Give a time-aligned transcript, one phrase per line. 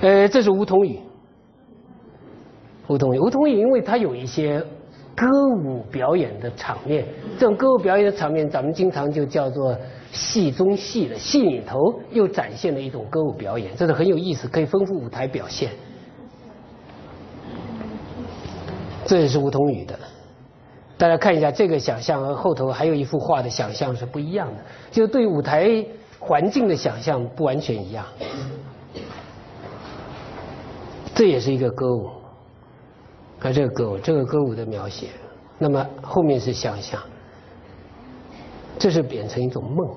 [0.00, 0.98] 呃，这是梧桐雨。
[2.88, 4.64] 梧桐雨，梧桐雨，因为它有一些
[5.14, 5.26] 歌
[5.62, 7.04] 舞表演的场面，
[7.38, 9.76] 这种歌舞表演的场面，咱们经常就叫做
[10.10, 11.18] 戏中戏了。
[11.18, 11.78] 戏里头
[12.10, 15.70] 又展现了一种歌舞表演，这是很有意思，可以丰富舞台表现。
[19.04, 19.98] 这也是梧桐雨的，
[20.96, 25.84] 大家看一下这个想象和后头还有一幅画的想象是不一样的，就是对舞台
[26.18, 28.04] 环境的想象不完全一样。
[31.14, 32.08] 这也是一个歌舞，
[33.38, 35.08] 看这个歌舞，这个歌舞的描写，
[35.58, 37.00] 那么后面是想象，
[38.78, 39.96] 这是变成一种梦，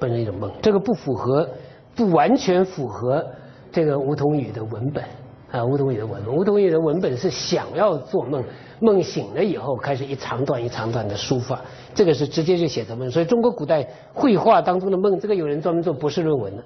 [0.00, 1.48] 变成一种梦，这个不符合，
[1.94, 3.24] 不完全符合
[3.70, 5.04] 这个梧桐雨的文本。
[5.52, 8.42] 啊，梧桐雨的文本，梧桐雨的文本是想要做梦，
[8.80, 11.60] 梦醒了以后开始一长段一长段的抒发，
[11.94, 13.08] 这个是直接就写成梦。
[13.08, 16.64] 所以中国古代绘画当中的梦，这个有人专门做博士论文的，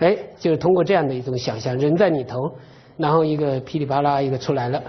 [0.00, 2.38] 哎，就是通过这样的一种想象，人在里头，
[2.96, 4.82] 然后一个噼里啪啦一个出来了，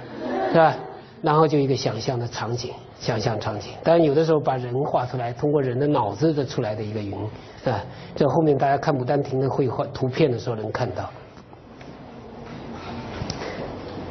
[0.52, 0.76] 是吧？
[1.22, 3.72] 然后就一个想象的场景，想象场景。
[3.84, 7.18] 但有的时候把人画出来，通过人的脑子的出来的一个云，
[7.64, 7.84] 是吧，
[8.16, 11.10] 这后面大家看《牡丹亭》的绘画图片的时候能看到。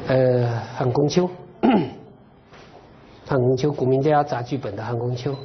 [0.09, 1.31] 呃，汉宫秋，
[3.25, 5.37] 汉宫秋，古名家杂剧本的汉宫秋。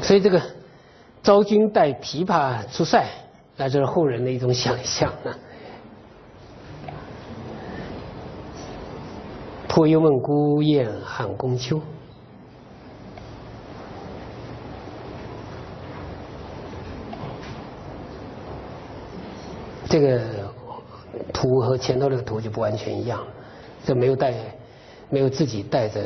[0.00, 0.40] 所以这个
[1.22, 3.04] 昭君带琵琶出塞，
[3.56, 5.36] 那就是后人的一种想象啊。
[9.78, 11.80] 破幽梦孤雁汉宫秋，
[19.88, 20.20] 这个。
[21.32, 23.24] 图和前头这个图就不完全一样，
[23.84, 24.34] 这没有带，
[25.10, 26.00] 没有自己带着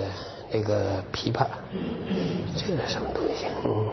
[0.51, 1.47] 那个琵琶，
[2.55, 3.47] 这是什么东西？
[3.65, 3.89] 嗯，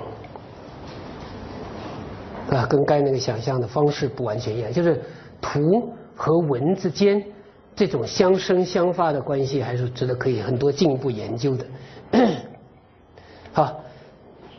[2.57, 5.01] 啊，跟该那个想象的方式不完全一样，就是
[5.41, 5.61] 图
[6.15, 7.23] 和文之间
[7.79, 11.65] 这种相生相发的关系，还是值得可以很多进一步研究的。
[13.53, 13.79] 好，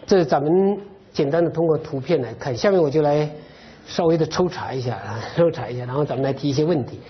[0.06, 0.78] 这咱们
[1.12, 3.28] 简单的通过图片来看，下面我就来。
[3.86, 7.00] 稍微的抽查一下啊， 抽查一下，然后咱们来提一些问题。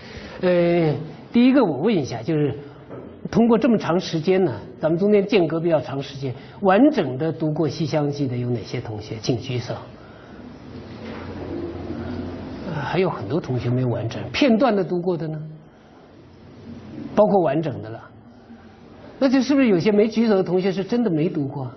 [0.41, 0.93] 呃，
[1.31, 2.57] 第一个我问一下，就是
[3.29, 4.51] 通过这么长时间呢，
[4.81, 9.15] 咱们中间间隔比较长时间，完整的读过《西厢记》的有哪些同学？
[9.21, 9.75] 请举手。
[12.73, 15.39] 还有很多同学没有完整，片段的读过的呢？
[17.15, 18.01] 包括完整的了？
[19.19, 21.71] 那就是不是有些没举手的同学是真的没读过？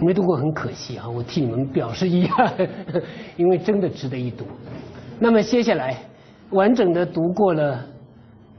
[0.00, 2.52] 没读过很可惜啊，我替你们表示遗憾，
[3.36, 4.46] 因为真的值得一读。
[5.18, 5.96] 那么接下来
[6.50, 7.84] 完整的读过了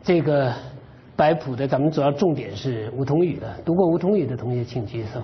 [0.04, 0.54] 这个
[1.16, 3.52] 白朴的，咱们主要重点是梧桐雨的。
[3.66, 5.22] 读过梧桐雨的同学请举手。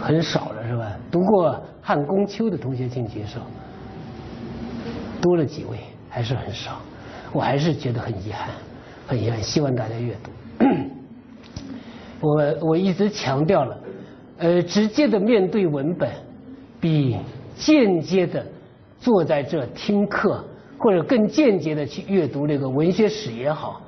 [0.00, 0.96] 很少了是吧？
[1.10, 3.40] 读过汉宫秋的同学请举手。
[5.20, 5.78] 多了几位，
[6.12, 6.78] 还是很少。
[7.32, 8.50] 我还是觉得很遗憾，
[9.06, 10.30] 很遗憾，希望大家阅读。
[12.20, 13.78] 我我一直强调了，
[14.36, 16.10] 呃，直接的面对文本，
[16.78, 17.16] 比
[17.56, 18.46] 间接的
[19.00, 20.44] 坐在这听课，
[20.78, 23.80] 或者更间接的去阅读那个文学史也好，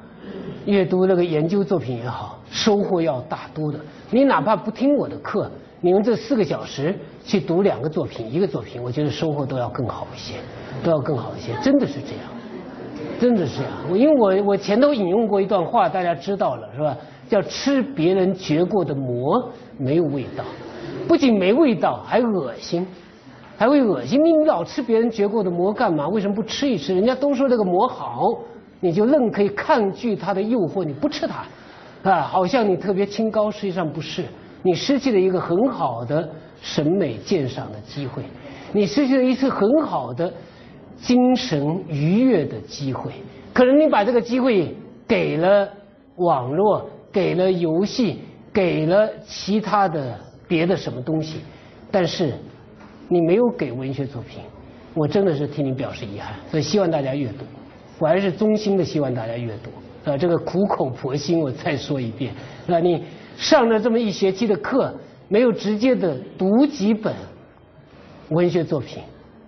[0.65, 3.79] 阅读那个研究作品也好，收获要大多的。
[4.11, 5.51] 你哪怕不听我的课，
[5.85, 10.37] 你用这四个小时去读两个作品，一个作品，我觉得收获都要更好一些，
[10.83, 12.25] 都要更好一些，真的是这样，
[13.21, 13.73] 真的是这样。
[13.91, 16.97] 我因为我我前头引用过一段话，大家知道了是吧？
[17.29, 20.43] 叫吃别人嚼过的馍没有味道，
[21.07, 22.87] 不仅没味道，还恶心，
[23.59, 24.25] 还会恶心。
[24.25, 26.09] 你老吃别人嚼过的馍干嘛？
[26.09, 26.95] 为什么不吃一吃？
[26.95, 28.31] 人家都说这个馍好，
[28.81, 34.25] 你就愣可以抗拒它的诱惑，你不吃它，啊，好像你特别清高，实际上不是。
[34.65, 36.29] 你失去了一个很好的
[36.61, 38.25] 审美鉴赏的机会，
[38.73, 40.35] 你失去了一次很好的
[40.97, 43.13] 精神愉悦的机会。
[43.53, 44.75] 可能你把这个机会
[45.07, 45.69] 给了
[46.17, 46.91] 网络。
[47.15, 48.19] 给了游戏，
[48.53, 51.39] 给了其他的别的什么东西，
[51.89, 52.35] 但是
[53.09, 54.43] 你没有给文学作品，
[54.95, 56.35] 我真的是替你表示遗憾。
[56.51, 57.45] 所以希望大家阅读，
[58.01, 60.11] 我还是衷心的希望大家阅读。
[60.11, 62.35] 啊，这个苦口婆心，我再说一遍。
[62.67, 63.05] 那你
[63.37, 64.95] 上了这么一学期的课，
[65.29, 67.15] 没有直接的读几本
[68.31, 69.03] 文学作品，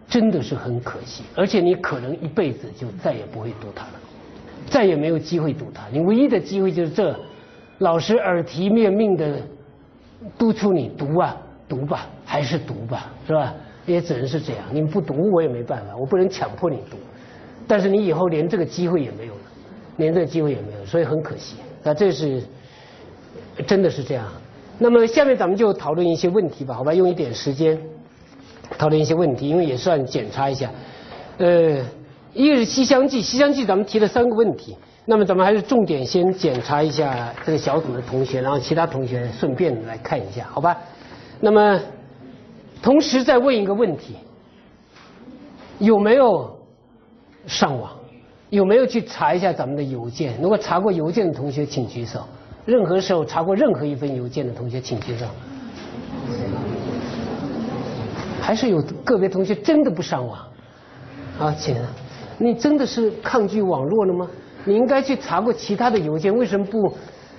[0.09, 1.23] 真的是很可惜。
[1.35, 3.93] 而且你可能一辈子就再也不会读它了，
[4.69, 5.85] 再也没有机会读它。
[5.93, 7.17] 你唯一的机会就是这。
[7.81, 9.39] 老师耳提面命的
[10.39, 11.37] 督促你读啊，
[11.69, 13.53] 读吧，还是读吧，是吧？
[13.85, 14.65] 也只能是这样。
[14.73, 16.97] 你不读，我也没办法，我不能强迫你读。
[17.69, 19.41] 但是你以后连这个机会也没有了，
[19.99, 21.57] 连这个机会也没有，所以很可惜。
[21.83, 22.43] 那这是
[23.67, 24.27] 真的是这样。
[24.79, 26.93] 那么下面咱们就讨论一些问题吧，好吧？
[26.93, 27.81] 用一点时间。
[28.77, 30.69] 讨论一些问题，因为也算检查一下。
[31.39, 31.81] 呃，
[32.35, 40.77] 一个是《西厢记》，《西厢记》咱们提了三个问题，那么咱们还是重点先检查一下这个小组的同学，然后其他同学顺便来看一下，好吧？
[41.41, 41.81] 那么
[42.83, 44.17] 同时再问一个问题：
[45.79, 46.59] 有没有
[47.47, 47.93] 上网？
[48.51, 50.35] 有没有去查一下咱们的邮件？
[50.43, 52.21] 如果查过邮件的同学，请举手。
[52.67, 55.25] 任何时候查过任何一份邮件的同学，请举手。
[58.43, 60.39] 还是有个别同学真的不上网。
[61.39, 61.75] 啊，请，
[62.39, 64.29] 你真的是抗拒网络了吗？
[64.65, 66.93] 你应该去查过其他的邮件，为什么不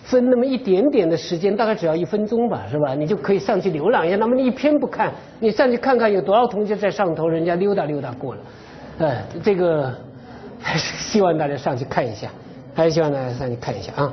[0.03, 1.55] 分那么一点点的时间？
[1.55, 2.95] 大概只要一分钟吧，是吧？
[2.95, 4.15] 你就可以上去浏览一下。
[4.15, 8.41] 那么你一篇不看，你上去看看有多少同学在上头，人家溜达溜达过了。
[8.99, 9.93] 哎，这个。
[10.59, 12.27] 还是希望大家上去看一下，
[12.73, 14.11] 还是希望大家上去看一下啊。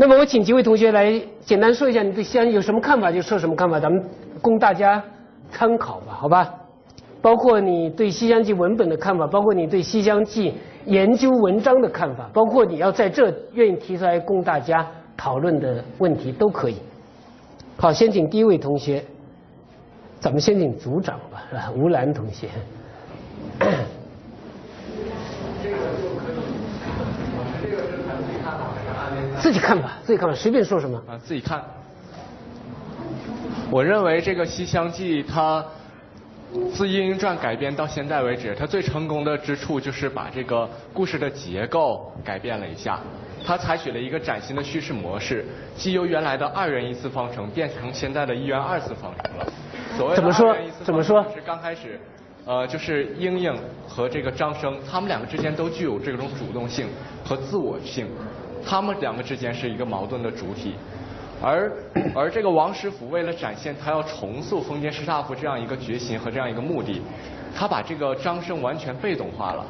[0.00, 4.00] 那么我请几位同学来简单说一下你对《西厢记》有什么看法，就说什么看法，咱们
[4.40, 5.02] 供大家
[5.50, 6.54] 参考吧，好吧？
[7.20, 10.52] 包括你对《西厢记》文本的看法，包括你对《西厢记》
[10.84, 14.86] 研究文章的看法，包括你要在这愿意提出来供大家
[15.16, 16.76] 讨论的问题都可以。
[17.76, 19.04] 好，先请第一位同学，
[20.20, 21.72] 咱们先请组长，吧？
[21.76, 22.46] 吴兰同学。
[29.48, 31.02] 自己看吧，自己看吧，随便说什么。
[31.08, 31.64] 啊，自己看。
[33.70, 35.64] 我认为这个《西厢记》它
[36.74, 43.00] 自《莺莺传》改编到现在为止，它最成功的之处就是把这个故事的结构改变了一下。
[43.42, 49.46] 它采取了一个崭新的叙事模式，既由原来的二元一次方程变成现在的一元二次方程了。
[49.96, 51.98] 所谓的二元一次方程是刚开始，
[52.44, 53.58] 呃，就是莺莺
[53.88, 56.86] 和这个张生，他们两个之间都具有这种主动性
[57.24, 58.06] 和自我性。
[58.64, 60.74] 他们两个之间是一个矛盾的主体，
[61.42, 61.72] 而
[62.14, 67.00] 而这个王师傅为了展现他要重塑封建士大夫这样一个决心和这样一个目的，
[67.54, 69.64] 他把这个张生完全被动化了，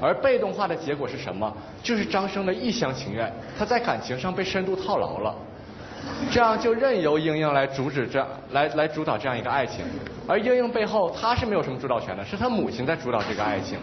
[0.00, 1.52] 而被动化的结果是什么？
[1.82, 5.34] 就是张生的一厢情愿，他在感情上被深度套牢了，
[6.30, 9.84] 这样就任由莺莺来阻止这来来主导这样一个爱情，
[10.26, 13.78] 而莺莺背后他是没有什么主导权的，是他母亲在主导这个爱情，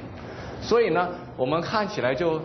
[0.62, 2.42] 所以呢，我们看起来就。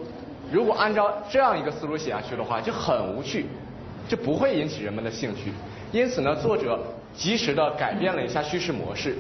[0.55, 3.47] 如果按照这样一个思路写下去的话，就很无趣，
[4.09, 5.53] 就不会引起人们的兴趣。
[5.91, 6.79] 因此呢，作者
[7.13, 9.17] 及时的改变了一下叙事模式，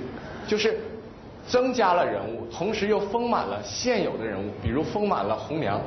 [0.46, 0.78] 就是
[1.44, 5.80] 增加了人物，同时又丰满了现有的人物，比如丰满了红娘，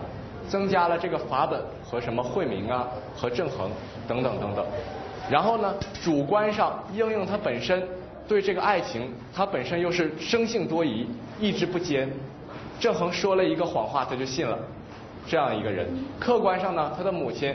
[0.49, 2.85] 增加了这个法本和什么惠明啊
[3.15, 3.71] 和郑恒
[4.05, 4.65] 等等等等。
[5.31, 5.73] 然后呢，
[6.03, 7.81] 主观上应用它本身
[8.27, 11.07] 对这个爱情，它本身又是生性多疑，
[11.39, 12.11] 意志不坚。
[12.81, 14.59] 郑恒说了一个谎话，他就信了。
[15.27, 15.85] 这样一个人，
[16.19, 17.53] 客观上呢，他的母亲，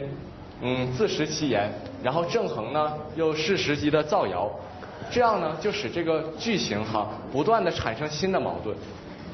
[0.60, 1.70] 嗯，自食其言，
[2.02, 4.50] 然后郑恒呢又适时机的造谣，
[5.10, 8.76] 这样呢就使这个剧情哈不断的产生新的矛盾，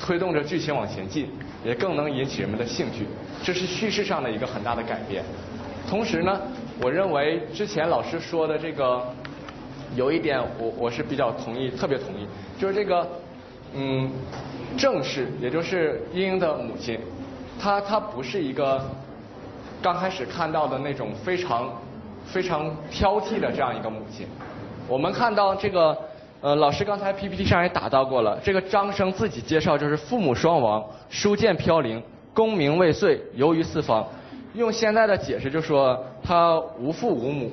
[0.01, 1.29] 推动着剧情往前进，
[1.65, 3.07] 也更能引起人们的兴趣，
[3.43, 5.25] 这是叙事上的一个很大的改变。
[5.89, 6.41] 同时呢，
[6.81, 9.03] 我认为之前老师说的这个
[9.97, 12.27] 有一点，我我是比较同意，特别同意，
[12.59, 13.07] 就是这个
[13.75, 14.11] 嗯，
[14.77, 16.99] 郑氏，也就是英英的母亲。
[17.61, 18.81] 她她不是一个
[19.83, 21.73] 刚开始看到的那种非常
[22.25, 24.27] 非常挑剔的这样一个母亲。
[24.87, 25.97] 我们看到这个
[26.41, 34.07] 呃老师刚才 PPT 上也打到过了，这个张生自己介绍就是父母双亡，书剑飘零，功名未遂，游于四方。
[34.55, 37.51] 用现在的解释就说他无父无母，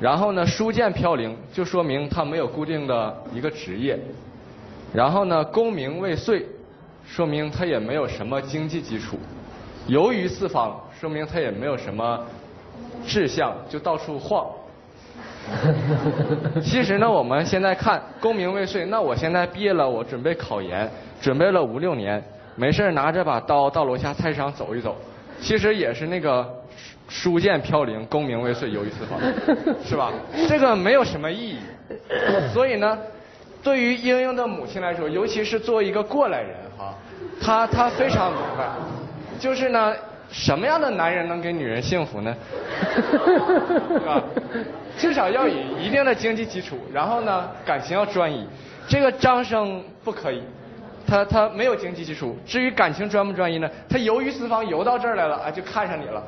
[0.00, 3.98] 然后呢书剑飘零就说明他没有固定的一个职业，
[4.92, 6.46] 然后呢功名未遂。
[7.06, 9.18] 说明他也没有什么经济基础，
[9.86, 12.24] 游于四方，说明他也没有什么
[13.06, 14.46] 志向，就到处晃。
[16.62, 20.88] 其实呢，我们现在看功名未遂，那我现在毕业了，我准备考研，
[21.20, 22.22] 准备了五六年，
[22.56, 24.94] 没事拿着把刀到楼下菜市场走一走，
[25.40, 26.46] 其实也是那个
[27.08, 29.18] 书剑飘零，功名未遂，游于四方，
[29.82, 30.12] 是吧？
[30.48, 31.58] 这个没有什么意义。
[32.52, 32.96] 所以呢，
[33.62, 36.56] 对于英英的母亲来说，尤其是作为一个过来人。
[36.78, 36.94] 哈，
[37.40, 38.68] 她她非常明白，
[39.38, 39.94] 就是呢，
[40.30, 42.34] 什么样的男人能给女人幸福呢？
[43.88, 44.22] 是吧？
[44.96, 48.46] 至少要以一定的经济基础，然后呢，感情要专一。
[48.88, 50.42] 这个张生不可以，
[51.06, 52.36] 他他没有经济基础。
[52.46, 53.70] 至于感情专不专一呢？
[53.88, 56.22] 他游于四方，游到这儿来了，啊，就看上你了。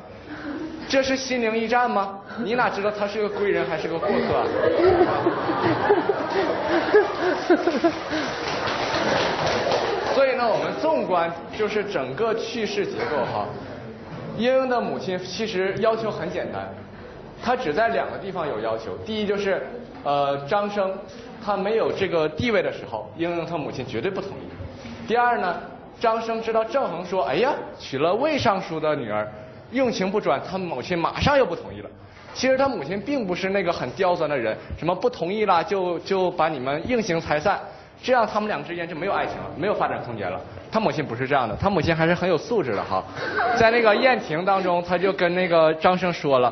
[0.93, 2.19] 这是心灵驿站吗？
[2.45, 4.13] 你哪知道他是个贵人还是个过客？
[10.13, 13.47] 所以呢，我们纵观就是整个叙事结构哈。
[14.37, 16.69] 英英的母亲其实要求很简单，
[17.41, 18.95] 她只在两个地方有要求。
[19.03, 19.65] 第一就是，
[20.03, 20.95] 呃，张生
[21.43, 25.07] 他没有这个地位的时候，英英他母亲绝对不同意。
[25.07, 25.55] 第二呢，
[25.99, 29.27] 张生知道郑恒说，哎呀，娶了魏尚书的女儿，
[29.73, 31.89] 用情不专，他母亲马上又不同意了。
[32.33, 37.59] 其实他母亲并不是那个很刁钻的人，什么不同意啦就就把你们硬行拆散，
[38.01, 40.39] 这样他们两个之间就没有爱情了，没有发展空间了。
[40.71, 43.03] 他母亲不是这样的，他母亲还是很有素质的哈。
[43.55, 46.51] 在那个宴庭当中，他就跟那个张生说了，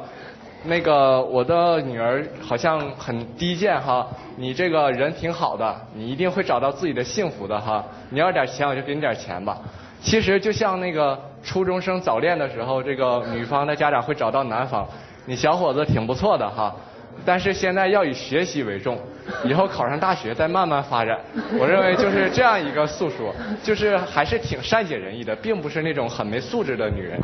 [0.65, 7.83] 那个我的女儿好像很低贱哈，你这个人挺好的，你一定会找到自己的幸福的哈。
[8.11, 9.57] 你要点钱我就给你点钱吧。
[9.99, 14.87] 其实就像那个初中生早恋的时候，这个女方的家长会找到男方。
[15.25, 16.75] 你小伙子挺不错的哈，
[17.23, 18.97] 但是现在要以学习为重，
[19.43, 21.19] 以后考上大学再慢慢发展。
[21.59, 23.33] 我认为就是这样一个诉说，
[23.63, 27.19] 就是还是挺善解人意的，并不是那种很没素质的女人。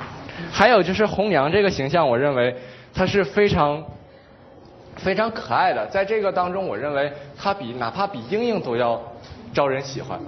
[0.51, 2.55] 还有就是红娘这个形象，我认为
[2.93, 3.83] 她是非常
[4.95, 9.01] 非常可爱的，在这个当中，我认为她比哪怕比英英都要
[9.51, 10.19] 招人喜欢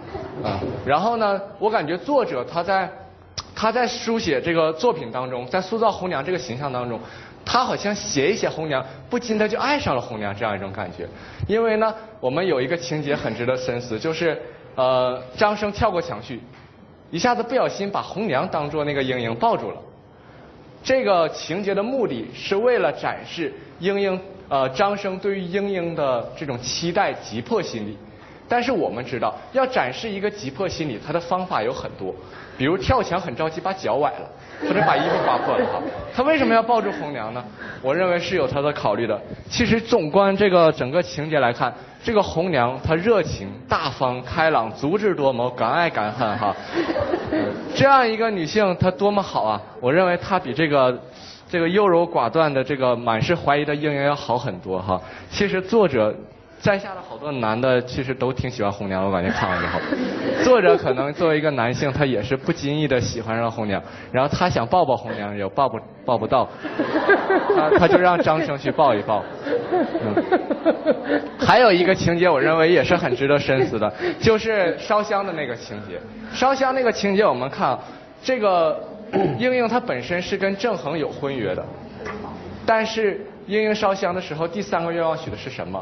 [0.43, 0.59] 啊。
[0.85, 2.89] 然后呢，我感觉作者他在
[3.59, 6.97] 他在书写这个作品当中，在塑造红娘这个形象当中。
[7.43, 11.05] 他好像写一写红娘，不禁的就爱上了红娘这样一种感觉。
[11.45, 14.41] 因为呢，我们有一个情节很值得深思，就是
[14.75, 16.39] 呃，张生跳过墙去，
[17.11, 19.77] 一下子不小心把红娘当做那个莺莺抱住了。
[20.81, 27.97] 这个情节的目的是为了展示莺莺呃张生对于莺莺的这种期待急迫心理。
[28.47, 32.15] 但是我们知道，要展示一个急迫心理，它的方法有很多，
[32.59, 34.29] 比如跳墙很着急把脚崴了。
[34.61, 35.81] 或者把衣服划破了哈，
[36.13, 37.41] 他为什么要抱住红娘呢？
[37.81, 39.17] 我认为是有他的考虑的。
[39.49, 41.73] 其实纵观这个整个情节来看，
[42.03, 46.53] 这个红娘她热情、大方、开朗、足智多谋、敢爱敢恨哈，
[47.73, 49.61] 这样一个女性她多么好啊！
[49.79, 51.01] 我认为她比这个
[51.49, 55.01] 这个优柔寡断的这个满是怀疑的莺莺要好很多哈。
[55.31, 56.13] 其实作者。
[56.59, 59.79] 在下的好多男的其实都挺喜欢红娘，我感觉看完之后，
[60.43, 66.49] 作者可能作为一个男性，他也是不经意的喜欢上红娘，然后他想抱抱红娘，也抱不抱不到，
[67.55, 69.23] 他他就让张生去抱一抱。
[71.39, 75.97] 还有一个情节，我认为也是很值得深思的，就是烧香的那个情节。
[76.33, 77.79] 烧香那个情节，我们看
[78.21, 78.77] 这个
[79.37, 81.65] 莺莺她本身是跟郑恒有婚约的，
[82.65, 85.81] 但是莺莺烧香的时候，第三个愿望许的是什么？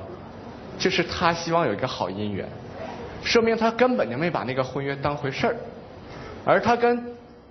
[0.77, 2.47] 就是他希望有一个好姻缘，
[3.23, 5.55] 说明他根本就没把那个婚约当回事儿。
[6.45, 7.03] 而他跟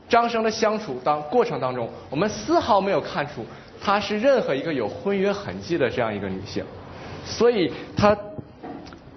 [0.08, 3.44] 张生的相处当过程当中，我们丝毫没有看出
[3.82, 6.64] 她是任何一个有婚约痕迹的这样一个女性。
[7.24, 8.16] 所以，他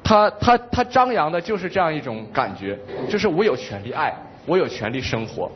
[0.03, 4.13] 他他他张扬的就是这样一种感觉，就是我有权利爱，
[4.45, 5.49] 我有权利生活。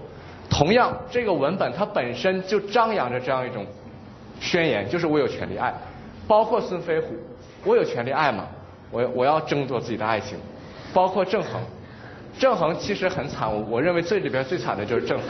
[0.49, 3.65] 同样，这个文本它本身就张扬着这样一种
[4.39, 5.73] 宣言，就是我有权利爱，
[6.27, 7.07] 包括孙飞虎。
[7.63, 8.45] 我有权利爱吗？
[8.91, 10.37] 我我要争夺自己的爱情，
[10.93, 11.61] 包括郑恒。
[12.37, 15.27] 郑恒其实很惨，我我认为最里边最惨的就是郑恒。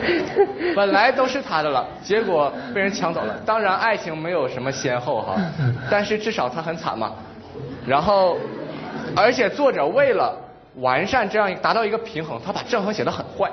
[0.74, 3.34] 本来都是他的了，结果被人抢走了。
[3.44, 5.36] 当然爱情没有什么先后哈，
[5.90, 7.12] 但是至少他很惨嘛。
[7.86, 8.38] 然后，
[9.16, 10.34] 而且作者为了
[10.76, 13.50] 完善这样达到一个平衡，他把郑恒写得很坏。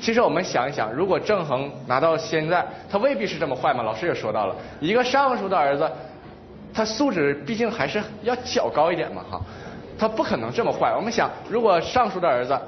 [0.00, 3.82] 其实我们想一想，如果郑恒拿到现在，他未必是这么坏嘛。
[3.82, 5.90] 老师也说到了，一个尚书的儿子。
[6.74, 9.40] 他素质毕竟还是要较高一点嘛哈，
[9.98, 10.94] 他不可能这么坏。
[10.96, 12.58] 我们想，如果尚书的儿子，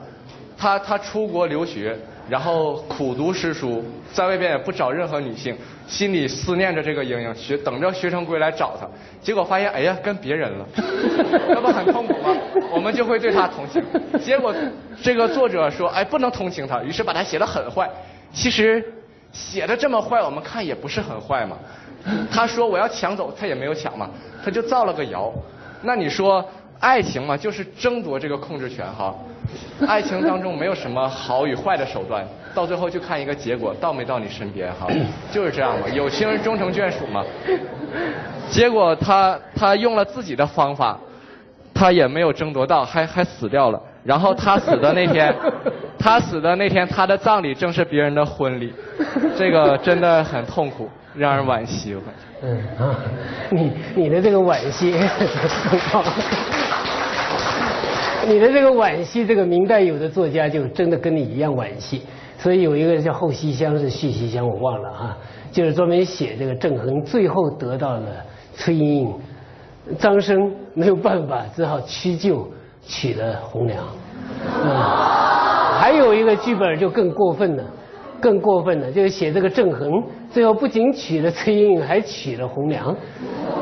[0.57, 1.97] 他他出国留学，
[2.29, 5.57] 然后苦读诗书，在外边也不找任何女性，
[5.87, 8.87] 心里思念着这个莺莺，学等着学成归来找他，
[9.21, 10.67] 结果发现哎呀跟别人了，
[11.49, 12.37] 那不很痛苦吗？
[12.73, 13.83] 我们就会对他同情。
[14.21, 14.55] 结果
[15.03, 17.91] 这个作者说哎不能同情他，于是把他写的很坏。
[18.33, 18.85] 其实
[19.35, 21.59] 写的这么坏，我们看也不是很坏嘛。
[22.33, 24.09] 他说我要抢走，他也没有抢嘛，
[24.43, 25.31] 他就造了个谣。
[25.83, 26.43] 那你说
[26.79, 29.15] 爱情嘛，就是争夺这个控制权哈。
[29.87, 32.25] 爱情当中没有什么好与坏的手段，
[32.55, 34.87] 到最后就看一个结果到没到你身边哈，
[35.33, 35.89] 就是这样嘛。
[35.89, 37.25] 有情人终成眷属嘛。
[38.51, 40.99] 结果他他用了自己的方法，
[41.75, 43.81] 他也没有争夺到，还还死掉了。
[44.05, 45.35] 然后他死的那天，
[45.99, 48.73] 他死的那天，他的葬礼正是别人的婚礼，
[49.39, 50.89] 这个真的很痛苦。
[51.17, 52.23] 让人惋惜，我感觉。
[52.43, 52.97] 嗯啊，
[53.51, 54.87] 你你的这个惋惜，
[58.27, 62.03] 你的这个惋惜，这个明代有的作家就真的跟你一样惋惜。
[62.37, 65.17] 所以有一个叫《后西厢》是《续西厢》，我忘了啊，
[65.53, 68.09] 就是专门写这个郑恒最后得到了
[68.57, 69.15] 崔莺莺，
[69.99, 72.51] 张生没有办法，只好屈就
[72.85, 73.85] 娶了红娘。
[74.65, 75.44] 啊，
[75.85, 77.65] 还有一个剧本就更过分了。
[78.19, 82.97] 更过分了，就是写这个郑恒，最后不仅娶了崔莺莺，还娶了红娘。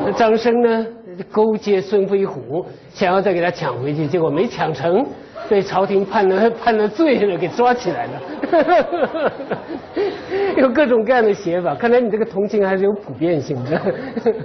[0.05, 0.87] 那张生呢，
[1.33, 2.65] 勾结孙飞虎，
[2.95, 5.05] 想要再给他抢回去，结果没抢成，
[5.49, 9.33] 被朝廷判了判了罪了，给抓起来了。
[10.59, 13.83] 有各种各样的写法，看来你这个同情还是有普遍性的。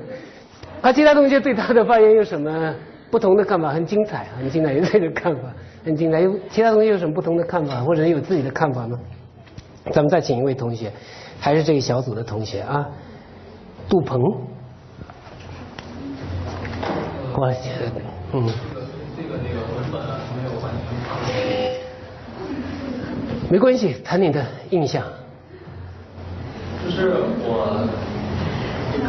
[0.81, 2.73] 啊，其他同学对他的发言有什么
[3.09, 3.69] 不同的看法？
[3.69, 5.41] 很精彩，很精彩，有这个看法，
[5.85, 6.19] 很精彩。
[6.19, 8.99] 有其他同学有什么不同的看法，或者有自己的看法吗？
[9.91, 10.91] 咱们再请一位同学，
[11.39, 12.85] 还是这个小组的同学啊，
[13.87, 14.21] 杜鹏。
[17.39, 17.91] 我觉得，
[18.33, 18.49] 嗯。
[19.15, 20.01] 这个那个文本
[20.35, 20.71] 没有完
[21.25, 21.29] 全
[23.49, 25.03] 没关系，谈你的印象。
[26.83, 27.87] 就是我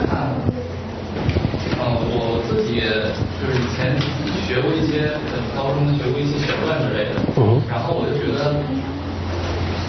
[0.08, 0.30] 看，
[2.48, 3.94] 自己就是以前
[4.46, 5.12] 学过一些，
[5.54, 8.56] 高中学过一些选段之类的，嗯，然后我就觉得，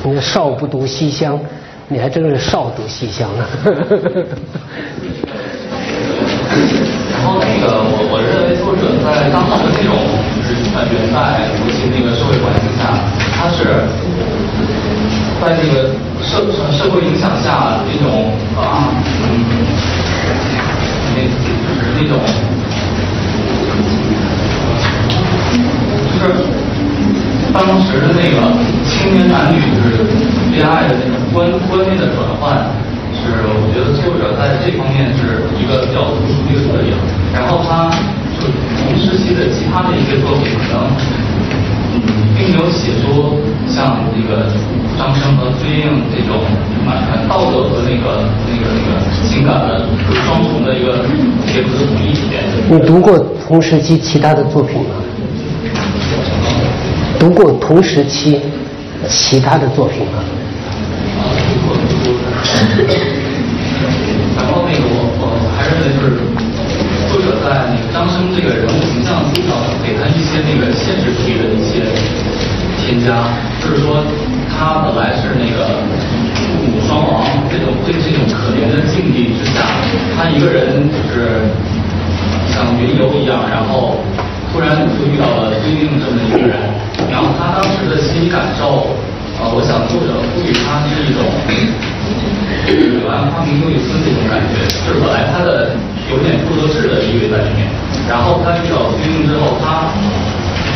[0.03, 1.39] 你少不读西厢，
[1.87, 3.45] 你还真是少读西厢呢。
[7.11, 9.95] 然后那个我我认为作者在当时的那种
[10.35, 12.91] 就是呃元代尤其那个社会环境下，
[13.35, 13.87] 他是。
[15.39, 15.87] 在那个
[16.21, 18.27] 社社会影响下，那种
[18.59, 18.91] 啊，
[19.23, 19.28] 那
[22.01, 22.15] 那种，
[26.07, 26.31] 就是
[27.51, 28.39] 当时的那个
[28.87, 30.07] 青年男女就是
[30.49, 32.71] 恋爱的那种观观念的转换，
[33.11, 36.95] 是我觉得作者在这方面是一个比较突出的一个特点。
[37.33, 37.91] 然后他
[38.39, 38.47] 就
[38.79, 41.28] 同时期的其他的一些作品可能。
[42.37, 43.35] 并没有写出
[43.67, 44.47] 像那个
[44.97, 46.41] 张生和崔莺这种
[46.85, 48.89] 满道德和那个那个那个
[49.27, 49.85] 情感的
[50.25, 51.05] 双重的一个
[51.45, 52.33] 结合的统一体现。
[52.69, 54.95] 你读过同时期其他的作品吗？
[57.19, 58.39] 读过同时期
[59.07, 60.19] 其他的作品吗？
[61.19, 62.13] 啊，读过读过。
[64.37, 65.23] 然后那个我我
[65.57, 66.19] 还认为就是。
[67.09, 68.78] 作者在那个张生这个人物
[70.45, 71.83] 那个现实主义的一些
[72.77, 73.27] 添加，
[73.61, 74.03] 就是说
[74.47, 75.81] 他本来是那个
[76.35, 79.67] 父母双亡这种这这种可怜的境地之下，
[80.15, 81.43] 他一个人就是
[82.47, 83.99] 像云游一样，然后
[84.51, 86.55] 突然就遇到了丁丁这么一个人，
[87.11, 88.95] 然后他当时的心理感受，
[89.39, 91.21] 呃，我想作者赋予他是一种
[93.01, 95.75] 柳暗花明又一村这种感觉，就是本来他的。
[96.09, 97.69] 有点不得志的意味在里面，
[98.09, 99.93] 然后他遇到崔莺之后，他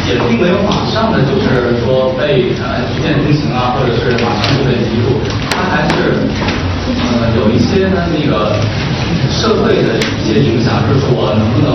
[0.07, 5.19] 也并没有马上的就是说被呃一见钟情啊，或者是马上就被记住，
[5.51, 6.19] 他还是
[6.87, 8.55] 呃有一些呢那个
[9.31, 11.71] 社会的一些影响，就是我能不能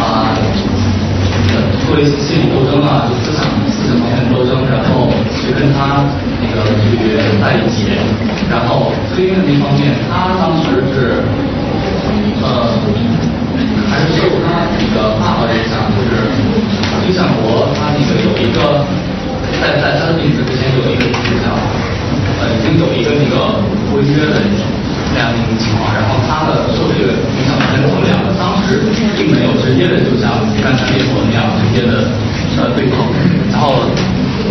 [0.00, 0.32] 啊
[1.86, 6.04] 做一些心理斗争啊，就思想思想方面的斗争，然后去跟他
[6.40, 6.96] 那个去
[7.40, 7.92] 在一起，
[8.50, 11.20] 然后崔莺的那方面，他当时是。
[12.40, 12.70] 呃，
[13.90, 16.22] 还是受他那个爸爸影响，就是
[17.08, 18.84] 金相国，他那个有一个
[19.64, 21.56] 在在他的病死之前有一个形象，
[22.36, 24.36] 呃，已经有一个那个婚约的
[25.16, 28.84] 那样的一种情况，然后他的受这个影响，但是他们两个当时
[29.16, 32.12] 并没有直接的就像刚才列说的那样直接的
[32.60, 33.08] 呃对抗，
[33.48, 33.88] 然后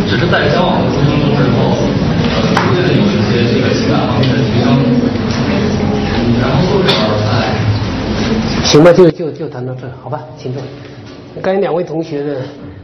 [0.09, 4.73] 只是在交往的过程中之后，呃，逐渐的有一些这个情感方面的提升，
[6.41, 6.89] 然后作者
[7.21, 7.53] 在。
[8.65, 10.57] 行吧，就就就谈到这，好吧，请坐。
[11.41, 12.41] 刚才两位同学的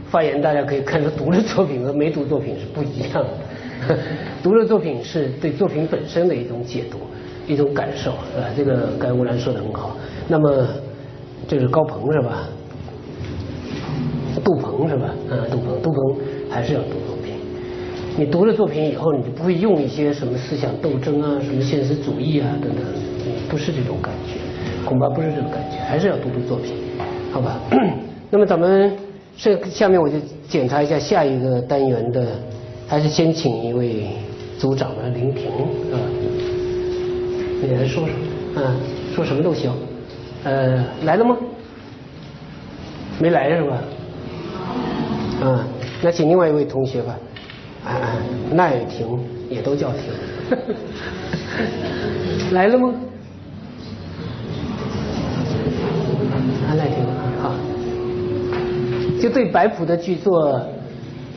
[0.08, 3.98] 发言，大家可以看出，读的作品和没读作品是不一样的。
[4.42, 6.98] 读的作品是对作品本身的一种解读，
[7.46, 8.46] 一种感受，是吧？
[8.56, 9.96] 这个刚才吴兰说的很好。
[10.28, 10.66] 那么
[11.48, 12.48] 这是高鹏是吧？
[14.42, 15.14] 杜鹏是吧？
[15.30, 16.16] 嗯，杜鹏，杜鹏
[16.48, 17.34] 还是要读作品。
[18.16, 22.84] 你读了作品以后，你就不会用一些什么思想斗争啊、什么现实主义啊等等，
[23.48, 24.38] 不是这种感觉。
[24.86, 26.74] 恐怕不是这种感觉，还是要读读作品，
[27.32, 27.60] 好吧？
[28.34, 28.92] 那么咱们
[29.36, 30.16] 这下面我就
[30.48, 32.26] 检查一下下一个单元的，
[32.88, 34.08] 还是先请一位
[34.58, 35.44] 组长的聆听，
[35.84, 35.98] 是吧？
[37.62, 38.08] 你来说说，
[38.56, 38.76] 嗯，
[39.14, 39.70] 说什么都行。
[40.42, 41.36] 呃，来了吗？
[43.20, 43.80] 没来是吧？
[45.40, 45.64] 嗯，
[46.02, 47.16] 那请另外一位同学吧。
[47.84, 48.18] 啊，
[48.50, 49.16] 奈婷
[49.48, 50.58] 也都叫婷。
[52.50, 52.92] 来了吗？
[59.20, 60.60] 就对白朴的剧作，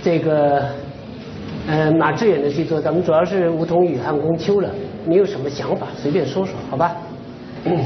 [0.04, 0.70] 这个
[1.68, 4.70] 呃马致远的剧作，咱们主要是梧桐雨汉宫秋了，
[5.06, 5.88] 你有什么想法？
[5.96, 6.96] 随便说说，好吧？
[7.63, 7.78] 嗯，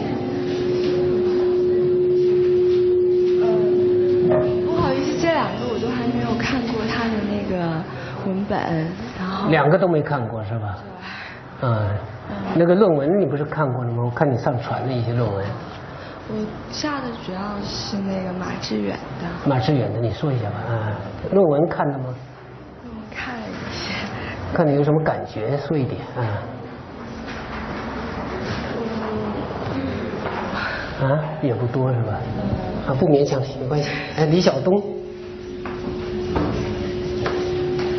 [4.66, 7.84] 不好意思，这两个我都还没有看过他的那个
[8.28, 8.60] 文本，
[9.20, 10.78] 然后两个都没看过是吧？
[11.62, 11.88] 嗯，
[12.56, 14.04] 那个论文你不是看过了吗？
[14.04, 15.46] 我看你上传的一些论文。
[16.34, 19.50] 我下的主要是那个马致远的。
[19.50, 20.56] 马致远的，你说一下吧。
[20.66, 20.96] 啊，
[21.32, 22.06] 论文看了吗？
[22.86, 23.94] 我看了一些。
[24.54, 25.58] 看你有什么感觉？
[25.58, 26.24] 说一点啊。
[31.02, 32.14] 啊，也不多是吧？
[32.88, 33.90] 啊，不勉强，没关系。
[34.16, 34.82] 哎，李晓东，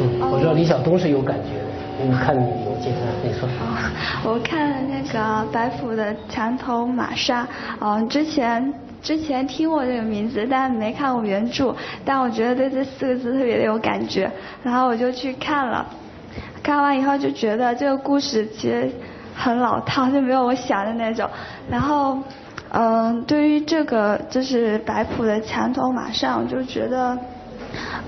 [0.01, 1.72] 嗯，我知道李晓东是有感觉的。
[2.03, 3.07] 你看你有见啊？
[3.23, 3.49] 你说。
[4.25, 7.47] 我看了那个白朴的墙头马上，
[7.81, 14.31] 嗯，之前之前听过这个名字，但没看过原著，但我觉得对这四个字特别的有感觉，
[14.63, 15.87] 然后我就去看了，
[16.63, 18.91] 看完以后就觉得这个故事其实
[19.35, 21.29] 很老套，就没有我想的那种，
[21.71, 22.19] 然后。
[22.75, 27.19] 嗯，对于这个就是白朴的墙头马上，我就觉得，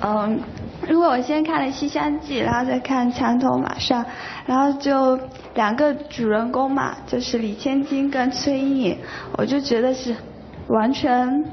[0.00, 0.40] 嗯，
[0.88, 4.02] 如果我先看了《西厢记》，然后再看《墙头马上》，
[4.46, 5.18] 然后就
[5.54, 8.98] 两个主人公嘛，就是李千金跟崔莺莺，
[9.36, 10.14] 我就觉得是
[10.68, 11.44] 完全，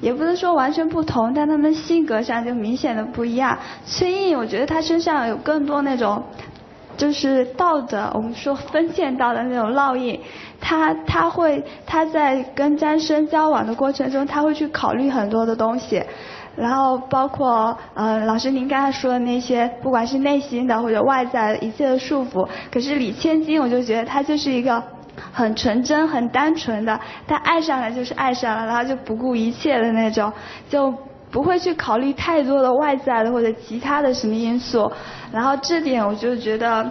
[0.00, 3.58] 也不能说完全不同，但他们性格上就明显的不一样。
[3.86, 6.22] 崔莺莺，我觉得她身上有更多那种。
[6.96, 10.20] 就是道德，我们说封建道的那种烙印，
[10.60, 16.00] 他他会他在跟张生交往的过程中，他会去考虑很多的东西，
[16.56, 24.82] 然后包括呃老师您刚才说的那些，不管是内心的或者外在的一切的束缚，可是李千金我就觉得他就是一个
[25.32, 30.32] 很纯真、很单纯的，他爱上了就是爱上了，然后就不顾一切的那种，
[30.68, 30.94] 就。
[31.30, 34.88] 不会去考虑太多的外在的或者其他的什么因素，
[35.32, 36.88] 然后这点我就觉得，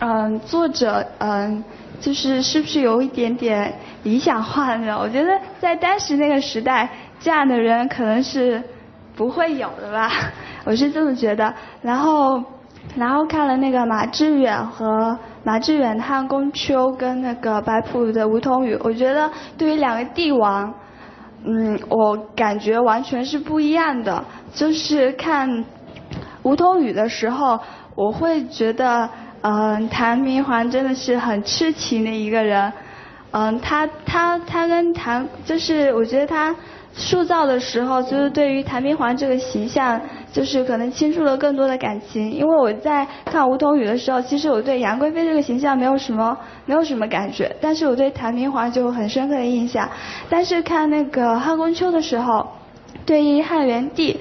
[0.00, 1.62] 嗯，作者嗯，
[2.00, 4.98] 就是是不是有一点点理想化的？
[4.98, 6.88] 我觉得在当时那个时代，
[7.20, 8.60] 这样的人可能是
[9.16, 10.10] 不会有的吧，
[10.64, 11.52] 我是这么觉得。
[11.80, 12.42] 然后，
[12.94, 20.72] 然后看了那个马致远和马致远汉宫秋跟那个白朴的梧桐雨，我觉得对于两个帝王。
[21.48, 24.22] 嗯，我感觉完全是不一样的。
[24.52, 25.48] 就是看
[26.42, 27.58] 《梧桐雨》的时候，
[27.94, 29.08] 我会觉得，
[29.42, 32.72] 嗯，谭明皇真的是很痴情的一个人。
[33.30, 36.54] 嗯，他他他跟谭，就是我觉得他。
[36.98, 40.00] 塑造的时候，就是对于谭明皇这个形象，
[40.32, 42.32] 就是可能倾注了更多的感情。
[42.32, 49.86] 因为我在看《梧桐雨》的时候，其实我对杨贵妃这个形象没有什么没有什么感觉，但是我对谭明皇就很深刻的印象。
[50.30, 52.48] 但是看那个《汉宫秋》的时候，
[53.04, 54.18] 对于汉元帝，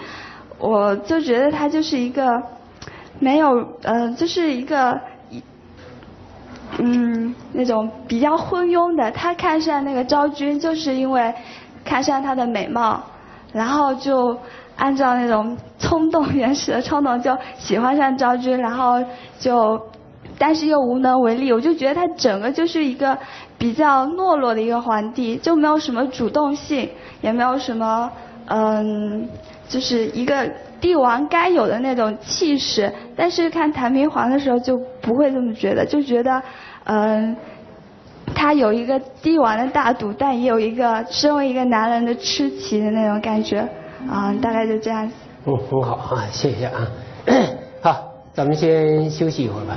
[0.58, 2.44] 我就觉得他就是一个
[3.20, 5.00] 没有呃，就是一个
[6.80, 9.10] 嗯那种比较昏庸的。
[9.12, 11.34] 他看上那个昭君，就是因为。
[11.86, 13.02] 看上她的美貌，
[13.54, 14.38] 然后就
[14.76, 19.02] 按照那种冲动、原始的冲动就喜欢上昭君，然后
[19.40, 19.80] 就，
[20.38, 21.54] 但是又无能为力。
[21.54, 23.18] 我就觉得他整个就是一个
[23.58, 26.90] 比较懦弱的一个皇帝，就没有什么主动性，
[27.22, 28.12] 也没有什么
[28.48, 29.30] 嗯，
[29.70, 32.92] 就是一个帝王该有的那种气势。
[33.16, 36.42] 但是看谭明皇的时候就不会这么觉得，就觉得
[36.86, 37.38] 嗯。
[38.46, 43.58] 他有一个帝王的大度，但也有一个身为一个男人的痴情的那种感觉，
[44.08, 45.16] 啊，大概就这样子。
[45.48, 46.88] 嗯，很好啊，谢谢啊。
[47.82, 49.76] 好，咱们先休息一会儿吧。